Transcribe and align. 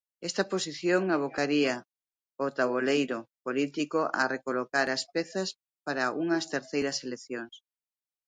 Esta 0.29 0.43
posición 0.53 1.01
abocaría 1.15 1.75
o 2.43 2.45
taboleiro 2.59 3.17
político 3.45 3.99
a 4.19 4.23
recolocar 4.33 4.87
as 4.97 5.03
pezas 5.13 5.49
para 5.85 6.13
unhas 6.23 6.45
terceiras 6.53 6.97
eleccións. 7.05 7.55